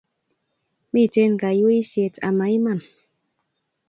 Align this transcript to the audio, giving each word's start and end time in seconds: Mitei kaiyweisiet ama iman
Mitei 0.93 1.29
kaiyweisiet 1.41 2.15
ama 2.27 2.45
iman 2.57 2.79